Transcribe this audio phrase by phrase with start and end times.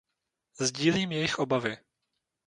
[0.57, 1.77] Sdílím jejich obavy.